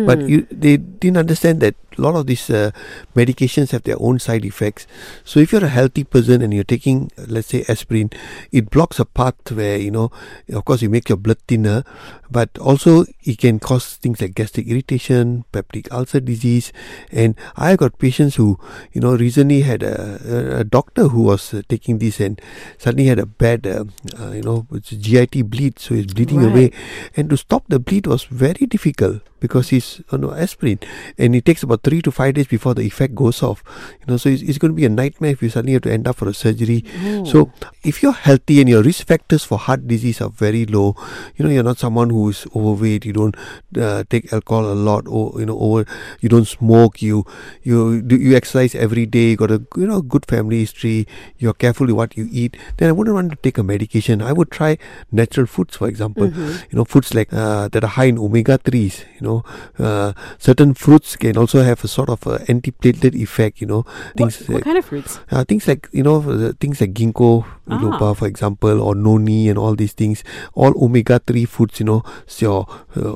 But 0.06 0.22
you, 0.28 0.48
they 0.52 0.78
didn't 0.78 1.18
understand 1.18 1.62
that 1.62 1.76
a 1.98 2.02
lot 2.02 2.16
of 2.16 2.28
these 2.28 2.50
uh, 2.50 2.72
medications 3.16 3.72
have 3.72 3.84
their 3.84 3.98
own 4.00 4.20
side 4.20 4.46
effects. 4.46 4.88
So 5.26 5.40
if 5.40 5.52
you're 5.52 5.66
a 5.66 5.70
healthy 5.70 6.04
person 6.04 6.42
and 6.42 6.54
you're 6.54 6.64
taking, 6.64 7.12
let's 7.18 7.50
say, 7.50 7.66
aspirin, 7.68 8.12
it 8.52 8.70
blocks 8.70 9.00
a 9.00 9.06
path 9.06 9.52
where 9.52 9.78
you 9.78 9.92
know, 9.92 10.12
of 10.54 10.66
course, 10.66 10.82
you 10.82 10.90
make 10.90 11.10
your 11.10 11.18
blood 11.18 11.40
thinner, 11.48 11.84
but 12.32 12.58
also 12.60 13.06
it 13.24 13.38
can 13.38 13.60
cause 13.60 13.96
things 13.96 14.22
like 14.22 14.36
gastric 14.36 14.68
irritation, 14.68 15.46
peptic 15.52 15.92
ulcer 15.92 16.20
disease, 16.20 16.72
and 17.12 17.36
I 17.58 17.76
got 17.76 18.00
patients 18.00 18.36
who, 18.36 18.60
you 18.94 19.02
know, 19.02 19.16
recently 19.16 19.62
had 19.62 19.84
a, 19.84 20.20
a, 20.24 20.60
a 20.60 20.64
doctor 20.64 21.10
who 21.10 21.24
was 21.24 21.54
uh, 21.54 21.62
taking 21.68 22.00
this 22.00 22.20
and 22.20 22.40
suddenly 22.78 23.06
had 23.06 23.20
a 23.20 23.26
bad, 23.26 23.49
uh, 23.58 23.86
uh, 24.20 24.32
you 24.32 24.42
know, 24.42 24.68
it's 24.72 24.92
GIT 24.94 25.50
bleed, 25.50 25.80
so 25.80 25.96
he's 25.96 26.08
bleeding 26.08 26.42
Right. 26.42 26.52
away, 26.52 26.72
and 27.16 27.30
to 27.30 27.38
stop 27.38 27.64
the 27.68 27.80
bleed 27.80 28.08
was 28.08 28.24
very 28.26 28.66
difficult 28.66 29.22
because 29.40 29.70
he's 29.70 30.02
on 30.12 30.24
aspirin, 30.36 30.80
and 31.18 31.34
it 31.36 31.46
takes 31.46 31.64
about 31.64 31.82
three 31.84 32.02
to 32.02 32.12
five 32.12 32.34
days 32.36 32.48
before 32.48 32.74
the 32.76 32.82
effect 32.84 33.16
goes 33.16 33.42
off. 33.42 33.64
You 34.02 34.08
know, 34.12 34.18
so 34.18 34.30
it's, 34.30 34.42
it's 34.42 34.58
going 34.58 34.72
to 34.72 34.76
be 34.76 34.86
a 34.86 34.90
nightmare 34.90 35.32
if 35.32 35.42
you 35.42 35.50
suddenly 35.50 35.74
have 35.74 35.84
to 35.84 35.92
end 35.94 36.08
up 36.08 36.18
for 36.18 36.28
a 36.28 36.34
surgery. 36.34 36.84
So 37.26 37.52
if 37.84 38.04
you're 38.04 38.12
healthy 38.12 38.60
and 38.60 38.68
your 38.70 38.84
risk 38.84 39.08
factors 39.08 39.46
for 39.46 39.58
heart 39.58 39.88
disease 39.88 40.20
are 40.22 40.30
very 40.30 40.66
low, 40.66 40.96
you 41.38 41.46
know, 41.46 41.52
you're 41.52 41.64
not 41.64 41.78
someone 41.78 42.10
who 42.10 42.30
is 42.30 42.46
overweight, 42.56 43.06
you 43.06 43.14
don't 43.14 43.36
uh, 43.80 44.04
take 44.10 44.32
alcohol 44.34 44.66
a 44.72 44.76
lot, 44.76 45.08
or 45.08 45.40
you 45.40 45.46
know, 45.46 45.58
over, 45.58 45.86
you 46.20 46.28
don't 46.28 46.46
smoke, 46.48 47.02
you 47.02 47.26
you 47.64 48.02
do 48.02 48.18
you 48.18 48.36
exercise 48.36 48.76
every 48.76 49.06
day, 49.06 49.30
you 49.32 49.38
got 49.38 49.52
a 49.52 49.62
you 49.78 49.88
know 49.88 50.02
good 50.02 50.26
family 50.26 50.60
history, 50.60 51.08
you're 51.38 51.54
careful 51.54 51.88
with 51.88 51.96
what 51.96 52.18
you 52.18 52.28
eat, 52.32 52.58
then 52.78 52.90
I 52.90 52.92
wouldn't 52.92 53.16
want 53.16 53.32
to 53.32 53.38
take 53.42 53.58
a 53.58 53.64
medication. 53.64 54.22
I 54.22 54.34
would 54.34 54.52
try 54.52 54.78
natural 55.12 55.46
foods, 55.46 55.78
for 55.78 55.88
example, 55.88 56.28
you 56.28 56.74
know, 56.74 56.86
foods 56.86 57.14
like 57.14 57.32
uh, 57.34 57.68
that 57.70 57.84
are 57.84 57.88
high 57.88 58.06
in 58.06 58.18
omega 58.18 58.58
threes, 58.58 59.06
you 59.20 59.28
know, 59.28 59.44
uh, 59.78 60.14
certain 60.38 60.74
fruits 60.74 61.16
can 61.16 61.38
also 61.38 61.64
have 61.64 61.84
a 61.84 61.88
sort 61.88 62.10
of 62.10 62.26
a 62.28 62.40
antiplatelet 62.40 63.16
effect, 63.16 63.62
you 63.62 63.68
know, 63.68 63.86
things 64.18 64.40
what 64.48 64.56
like, 64.56 64.64
kind 64.64 64.78
of 64.78 64.86
fruits? 64.86 65.20
uh, 65.32 65.44
things 65.44 65.68
like 65.68 65.88
you 65.92 66.04
know 66.04 66.18
uh, 66.22 66.52
things 66.60 66.82
like 66.82 66.94
ginkgo 66.94 67.46
biloba, 67.68 68.10
Ah. 68.12 68.14
for 68.14 68.28
example, 68.28 68.82
or 68.82 68.96
noni 68.96 69.48
and 69.50 69.58
all 69.58 69.76
these 69.76 69.94
things, 69.94 70.24
all 70.56 70.74
omega 70.84 71.20
three 71.20 71.46
foods. 71.46 71.80
You 71.80 71.86
know, 71.86 72.04
so 72.28 72.46
your 72.46 72.68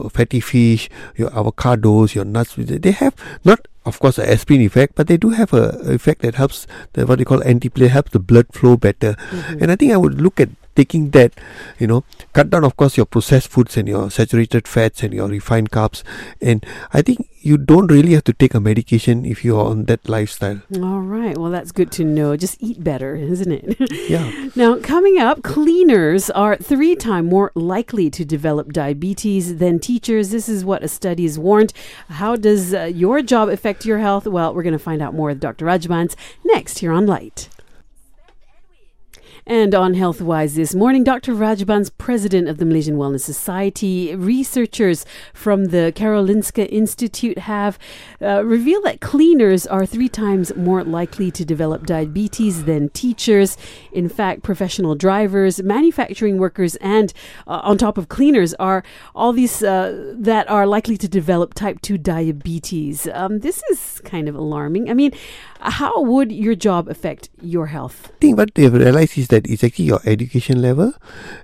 uh, 0.05 0.09
fatty 0.09 0.39
fish, 0.39 0.89
your 1.15 1.29
avocados, 1.31 2.13
your 2.15 2.25
nuts. 2.25 2.53
They 2.57 2.91
have 2.91 3.15
not, 3.43 3.67
of 3.85 3.99
course, 3.99 4.17
an 4.17 4.29
aspirin 4.29 4.61
effect, 4.61 4.95
but 4.95 5.07
they 5.07 5.17
do 5.17 5.29
have 5.29 5.53
a, 5.53 5.69
effect 5.91 6.21
that 6.21 6.35
helps 6.35 6.67
the 6.93 7.05
what 7.05 7.19
they 7.19 7.25
call 7.25 7.39
antiplatelet, 7.39 7.89
helps 7.89 8.11
the 8.11 8.19
blood 8.19 8.47
flow 8.53 8.77
better. 8.77 9.13
Mm-hmm. 9.13 9.63
And 9.63 9.71
I 9.71 9.75
think 9.75 9.91
I 9.91 9.97
would 9.97 10.21
look 10.21 10.39
at 10.39 10.49
taking 10.75 11.11
that, 11.11 11.33
you 11.79 11.87
know, 11.87 12.03
cut 12.33 12.49
down, 12.49 12.63
of 12.63 12.75
course, 12.75 12.97
your 12.97 13.05
processed 13.05 13.49
foods 13.49 13.77
and 13.77 13.87
your 13.87 14.09
saturated 14.09 14.67
fats 14.67 15.03
and 15.03 15.13
your 15.13 15.27
refined 15.27 15.71
carbs. 15.71 16.03
And 16.41 16.65
I 16.93 17.01
think 17.01 17.29
you 17.43 17.57
don't 17.57 17.87
really 17.91 18.13
have 18.13 18.23
to 18.23 18.33
take 18.33 18.53
a 18.53 18.59
medication 18.59 19.25
if 19.25 19.43
you're 19.43 19.63
on 19.63 19.83
that 19.85 20.07
lifestyle. 20.07 20.61
All 20.77 21.01
right. 21.01 21.37
Well, 21.37 21.51
that's 21.51 21.73
good 21.73 21.91
to 21.93 22.05
know. 22.05 22.37
Just 22.37 22.57
eat 22.61 22.83
better, 22.83 23.15
isn't 23.33 23.51
it? 23.51 24.09
Yeah. 24.09 24.49
now, 24.55 24.77
coming 24.79 25.19
up, 25.19 25.43
cleaners 25.43 26.29
are 26.29 26.55
three 26.55 26.95
times 26.95 27.29
more 27.29 27.51
likely 27.55 28.09
to 28.09 28.23
develop 28.25 28.71
diabetes 28.71 29.57
than 29.57 29.79
teachers. 29.79 30.31
This 30.31 30.47
is 30.47 30.63
what 30.63 30.83
a 30.83 30.87
study 30.87 31.23
has 31.23 31.37
warned. 31.37 31.73
How 32.09 32.35
does 32.35 32.73
uh, 32.73 32.83
your 32.83 33.21
job 33.21 33.49
affect 33.49 33.85
your 33.85 33.99
health? 33.99 34.25
Well, 34.25 34.53
we're 34.53 34.63
going 34.63 34.73
to 34.73 34.79
find 34.79 35.01
out 35.01 35.13
more 35.13 35.29
with 35.29 35.39
Dr. 35.39 35.65
Rajbans 35.65 36.15
next 36.45 36.79
here 36.79 36.91
on 36.91 37.05
Lite. 37.05 37.49
And 39.45 39.75
on 39.75 39.93
HealthWise 39.93 40.55
this 40.55 40.73
morning, 40.73 41.03
Dr. 41.03 41.33
Rajbans, 41.33 41.91
president 41.97 42.47
of 42.47 42.59
the 42.59 42.65
Malaysian 42.65 42.95
Wellness 42.95 43.21
Society, 43.21 44.15
researchers 44.15 45.05
from 45.33 45.65
the 45.65 45.91
Karolinska 45.93 46.65
Institute 46.71 47.37
have 47.39 47.77
uh, 48.21 48.45
revealed 48.45 48.85
that 48.85 49.01
cleaners 49.01 49.67
are 49.67 49.85
three 49.85 50.07
times 50.07 50.55
more 50.55 50.81
likely 50.85 51.29
to 51.31 51.43
develop 51.43 51.85
diabetes 51.85 52.63
than 52.63 52.87
teachers. 52.89 53.57
In 53.91 54.07
fact, 54.07 54.43
professional 54.43 54.95
drivers, 54.95 55.61
manufacturing 55.61 56.37
workers, 56.37 56.77
and 56.77 57.11
uh, 57.45 57.59
on 57.63 57.77
top 57.77 57.97
of 57.97 58.07
cleaners 58.07 58.53
are 58.55 58.81
all 59.13 59.33
these 59.33 59.61
uh, 59.61 60.13
that 60.15 60.49
are 60.49 60.65
likely 60.65 60.95
to 60.95 61.09
develop 61.09 61.53
type 61.53 61.81
2 61.81 61.97
diabetes. 61.97 63.09
Um, 63.13 63.39
this 63.39 63.61
is 63.69 64.01
kind 64.05 64.29
of 64.29 64.35
alarming. 64.35 64.89
I 64.89 64.93
mean, 64.93 65.11
how 65.63 66.01
would 66.01 66.31
your 66.31 66.55
job 66.55 66.89
affect 66.89 67.29
your 67.41 67.67
health? 67.67 68.11
I 68.15 68.17
think 68.19 68.37
what 68.37 68.53
they've 68.53 68.73
realized 68.73 69.17
is 69.17 69.29
that 69.29 69.47
it's 69.47 69.63
actually 69.63 69.85
your 69.85 70.01
education 70.05 70.61
level. 70.61 70.93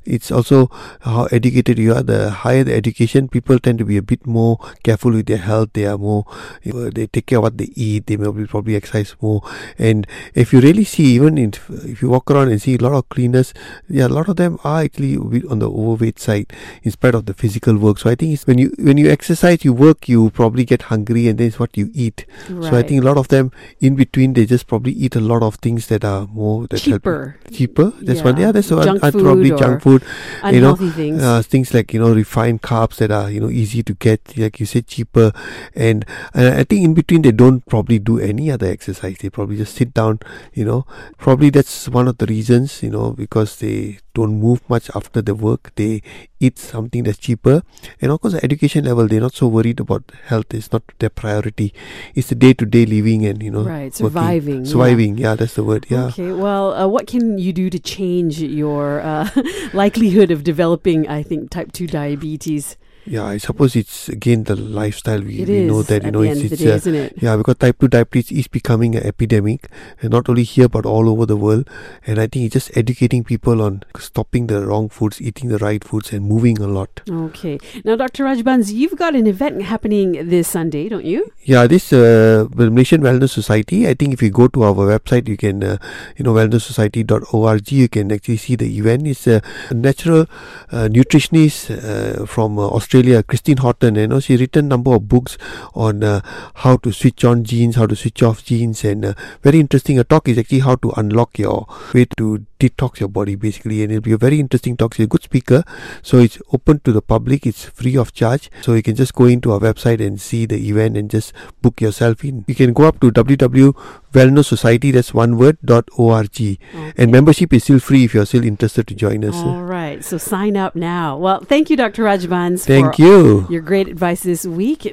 It's 0.05 0.29
also 0.29 0.69
how 1.01 1.25
educated 1.31 1.79
you 1.79 1.93
are. 1.93 2.03
The 2.03 2.29
higher 2.29 2.63
the 2.63 2.75
education, 2.75 3.29
people 3.29 3.59
tend 3.59 3.79
to 3.79 3.85
be 3.85 3.95
a 3.97 4.01
bit 4.01 4.27
more 4.27 4.59
careful 4.83 5.11
with 5.11 5.27
their 5.27 5.38
health. 5.38 5.69
They 5.73 5.85
are 5.85 5.97
more, 5.97 6.25
you 6.63 6.73
know, 6.73 6.89
they 6.89 7.07
take 7.07 7.27
care 7.27 7.39
of 7.39 7.43
what 7.43 7.57
they 7.57 7.71
eat. 7.75 8.07
They 8.07 8.17
may 8.17 8.45
probably 8.45 8.75
exercise 8.75 9.15
more. 9.21 9.41
And 9.77 10.05
if 10.35 10.51
you 10.51 10.59
really 10.59 10.83
see, 10.83 11.05
even 11.15 11.38
in, 11.38 11.53
if 11.69 12.01
you 12.01 12.09
walk 12.09 12.29
around 12.29 12.49
and 12.49 12.61
see 12.61 12.75
a 12.75 12.79
lot 12.79 12.93
of 12.93 13.07
cleaners, 13.07 13.53
yeah, 13.88 14.07
a 14.07 14.09
lot 14.09 14.27
of 14.27 14.35
them 14.35 14.59
are 14.65 14.81
actually 14.81 15.15
on 15.17 15.59
the 15.59 15.69
overweight 15.69 16.19
side 16.19 16.51
in 16.83 16.91
spite 16.91 17.15
of 17.15 17.25
the 17.25 17.33
physical 17.33 17.77
work. 17.77 17.99
So 17.99 18.09
I 18.09 18.15
think 18.15 18.33
it's 18.33 18.45
when 18.45 18.57
you 18.57 18.73
when 18.79 18.97
you 18.97 19.09
exercise, 19.09 19.63
you 19.63 19.71
work, 19.71 20.09
you 20.09 20.29
probably 20.31 20.65
get 20.65 20.83
hungry, 20.83 21.27
and 21.29 21.39
then 21.39 21.47
it's 21.47 21.59
what 21.59 21.77
you 21.77 21.89
eat. 21.93 22.25
Right. 22.49 22.69
So 22.69 22.77
I 22.77 22.83
think 22.83 23.01
a 23.01 23.05
lot 23.05 23.17
of 23.17 23.29
them 23.29 23.51
in 23.79 23.95
between 23.95 24.09
they 24.13 24.46
just 24.46 24.68
probably 24.68 24.92
eat 24.94 25.16
a 25.16 25.20
lot 25.20 25.44
of 25.44 25.56
things 25.56 25.88
that 25.88 26.04
are 26.04 26.28
more 26.28 26.68
that 26.68 26.82
help- 26.82 27.01
cheaper. 27.04 27.38
cheaper. 27.51 27.94
That's 28.01 28.22
one. 28.22 28.38
Yeah. 28.38 28.48
Yeah, 28.48 28.51
that's 28.51 28.72
one. 28.72 28.88
And 28.88 29.00
probably 29.00 29.50
junk 29.50 29.82
food. 29.82 30.04
you 30.51 30.62
know, 30.62 30.75
things. 30.75 31.22
uh, 31.22 31.42
things 31.42 31.74
like 31.74 31.94
you 31.94 32.00
know 32.00 32.13
refined 32.13 32.62
carbs 32.62 32.98
that 32.98 33.12
are 33.12 33.30
you 33.30 33.39
know 33.39 33.50
easy 33.50 33.84
to 33.84 33.94
get, 33.94 34.38
like 34.38 34.60
you 34.60 34.66
said, 34.66 34.88
cheaper. 34.88 35.32
And, 35.75 36.06
and 36.34 36.56
I 36.56 36.63
think 36.63 36.84
in 36.84 36.94
between 36.94 37.22
they 37.22 37.32
don't 37.32 37.66
probably 37.66 38.00
do 38.00 38.20
any 38.20 38.51
other 38.51 38.68
exercise. 38.68 39.18
They 39.20 39.30
probably 39.30 39.58
just 39.58 39.75
sit 39.75 39.94
down. 39.94 40.20
You 40.54 40.66
know, 40.66 40.86
probably 41.18 41.50
that's 41.50 41.88
one 41.89 42.08
of 42.08 42.18
the 42.18 42.25
reasons. 42.25 42.82
You 42.84 42.89
know, 42.89 43.12
because 43.12 43.58
they 43.58 44.00
don't 44.13 44.39
move 44.39 44.68
much 44.70 44.89
after 44.96 45.22
the 45.22 45.36
work. 45.36 45.72
They 45.75 46.01
eat 46.39 46.58
something 46.58 47.04
that's 47.04 47.18
cheaper. 47.18 47.62
And 48.01 48.12
of 48.12 48.22
course, 48.22 48.34
the 48.34 48.44
education 48.44 48.86
level, 48.86 49.08
they're 49.08 49.22
not 49.22 49.34
so 49.34 49.48
worried 49.48 49.80
about 49.80 50.12
health. 50.25 50.54
It's 50.54 50.72
not 50.72 50.84
their 51.00 51.10
priority. 51.10 51.74
It's 52.16 52.30
the 52.30 52.36
day 52.36 52.54
to 52.54 52.66
day 52.66 52.86
living 52.86 53.25
and 53.25 53.42
you 53.44 53.51
know 53.51 53.63
right, 53.63 53.94
working. 54.01 54.13
surviving. 54.13 54.65
yeah. 54.65 54.72
Surviving, 54.72 55.18
yeah. 55.18 55.36
that's 55.36 55.56
the 55.56 55.63
word. 55.63 55.86
Yeah. 55.89 56.06
Okay, 56.06 56.32
well, 56.32 56.74
uh, 56.74 56.88
what 56.88 57.08
can 57.08 57.38
you 57.38 57.53
do 57.53 57.70
to 57.70 57.79
change 57.79 58.41
your 58.41 59.01
uh, 59.01 59.29
likelihood 59.74 60.32
of 60.32 60.44
developing, 60.44 61.08
I 61.08 61.24
think, 61.24 61.50
type 61.50 61.72
2 61.72 61.88
diabetes? 61.88 62.77
Yeah, 63.06 63.25
I 63.25 63.38
suppose 63.38 63.75
it's 63.75 64.10
again 64.10 64.44
the 64.44 64.56
lifestyle. 64.56 65.22
We, 65.22 65.46
we 65.46 65.63
know 65.65 65.82
that 65.84 66.03
you 66.03 66.12
know 66.12 66.22
it's, 66.22 66.39
end 66.39 66.51
of 66.51 66.58
the 66.60 66.74
it's 66.74 66.84
day, 66.84 67.00
uh, 67.00 67.03
it? 67.03 67.13
yeah 67.18 67.38
because 67.38 67.56
type 67.56 67.79
two 67.79 67.88
diabetes 67.88 68.38
is 68.38 68.48
becoming 68.48 68.96
an 68.96 69.03
epidemic, 69.03 69.68
and 70.01 70.12
not 70.12 70.29
only 70.29 70.44
here 70.44 70.70
but 70.70 70.86
all 70.86 71.10
over 71.10 71.25
the 71.25 71.38
world. 71.38 71.68
And 72.06 72.20
I 72.20 72.27
think 72.27 72.46
it's 72.46 72.53
just 72.53 72.77
educating 72.77 73.24
people 73.24 73.62
on 73.62 73.84
stopping 73.98 74.48
the 74.48 74.65
wrong 74.65 74.89
foods, 74.89 75.22
eating 75.22 75.50
the 75.50 75.58
right 75.58 75.84
foods, 75.84 76.13
and 76.13 76.25
moving 76.25 76.62
a 76.62 76.68
lot. 76.68 77.01
Okay. 77.10 77.60
Now, 77.84 77.96
Dr. 77.96 78.25
Rajbans, 78.25 78.74
you've 78.74 78.98
got 78.98 79.15
an 79.15 79.27
event 79.27 79.62
happening 79.63 80.29
this 80.29 80.48
Sunday, 80.48 80.89
don't 80.89 81.06
you? 81.06 81.32
Yeah, 81.44 81.68
this 81.68 81.91
uh, 81.91 82.48
the 82.51 82.70
Malaysian 82.70 83.01
Wellness 83.01 83.29
Society. 83.29 83.88
I 83.88 83.94
think 83.94 84.13
if 84.13 84.22
you 84.22 84.29
go 84.29 84.48
to 84.48 84.63
our 84.63 84.74
website, 84.74 85.27
you 85.27 85.38
can 85.38 85.63
uh, 85.63 85.77
you 86.18 86.24
know 86.24 86.34
wellnesssociety.org. 86.34 87.72
You 87.72 87.89
can 87.89 88.12
actually 88.12 88.38
see 88.38 88.56
the 88.56 88.77
event. 88.77 89.08
It's 89.08 89.25
a 89.27 89.41
natural 89.72 90.27
uh, 90.72 90.89
nutritionist 90.91 91.70
uh, 91.72 92.25
from 92.25 92.60
uh, 92.60 92.68
Australia, 92.89 93.22
Christine 93.22 93.58
Horton. 93.58 93.96
You 93.96 94.08
know, 94.08 94.19
she 94.19 94.36
written 94.36 94.67
number 94.67 94.96
of 94.96 95.08
books 95.08 95.38
on 95.75 96.03
uh, 96.03 96.22
how 96.55 96.77
to 96.77 96.91
switch 96.91 97.24
on 97.24 97.43
genes, 97.43 97.75
how 97.75 97.86
to 97.86 97.96
switch 97.96 98.24
off 98.24 98.43
genes, 98.43 98.84
and 98.84 99.05
uh, 99.05 99.13
very 99.43 99.60
interesting. 99.60 100.00
A 100.00 100.03
talk 100.03 100.27
is 100.27 100.39
actually 100.39 100.62
how 100.62 100.74
to 100.77 100.89
unlock 100.98 101.38
your 101.38 101.67
way 101.93 102.05
to 102.17 102.48
detox 102.60 103.00
your 103.00 103.10
body, 103.10 103.36
basically. 103.36 103.84
And 103.84 103.91
it'll 103.91 104.01
be 104.01 104.12
a 104.13 104.17
very 104.17 104.39
interesting 104.39 104.75
talk. 104.75 104.96
She's 104.96 105.03
a 105.05 105.08
good 105.08 105.22
speaker, 105.22 105.63
so 106.01 106.17
it's 106.17 106.39
open 106.51 106.79
to 106.79 106.91
the 106.91 107.03
public. 107.03 107.46
It's 107.46 107.65
free 107.65 107.96
of 107.96 108.12
charge, 108.12 108.50
so 108.62 108.74
you 108.74 108.81
can 108.81 108.96
just 108.96 109.13
go 109.13 109.25
into 109.25 109.51
our 109.51 109.60
website 109.60 110.03
and 110.03 110.19
see 110.19 110.48
the 110.48 110.58
event 110.67 110.98
and 110.98 111.12
just 111.12 111.31
book 111.62 111.79
yourself 111.81 112.25
in. 112.25 112.43
You 112.48 112.55
can 112.55 112.74
go 112.74 112.86
up 112.86 113.00
to 113.01 113.12
www.wellnesssociety. 113.12 114.93
That's 114.93 115.13
one 115.13 115.38
word 115.38 115.60
dot 115.63 115.88
org. 115.96 116.58
And 116.98 117.12
membership 117.12 117.53
is 117.53 117.65
still 117.65 117.79
free 117.79 118.05
if 118.05 118.15
you're 118.15 118.25
still 118.25 118.43
interested 118.43 118.88
to 118.88 118.96
join 118.96 119.24
us. 119.24 119.36
All 119.36 119.62
right. 119.62 120.03
So 120.03 120.17
sign 120.17 120.58
up 120.58 120.75
now. 120.75 121.17
Well, 121.17 121.41
thank 121.41 121.69
you, 121.69 121.77
Dr. 121.77 122.03
Rajbans, 122.03 122.65
Thank 122.65 122.78
for 122.86 123.01
you. 123.01 123.48
your 123.50 123.62
great 123.62 123.88
advice 123.88 124.21
this 124.21 124.45
week. 124.45 124.86